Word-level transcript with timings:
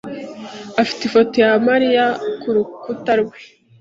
afite 0.81 1.01
ifoto 1.05 1.35
ya 1.43 1.51
Mariya 1.67 2.05
kurukuta 2.41 3.11
rwe. 3.21 3.37